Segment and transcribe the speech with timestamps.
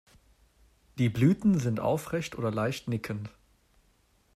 [0.97, 3.29] Die Blüten sind aufrecht oder leicht nickend.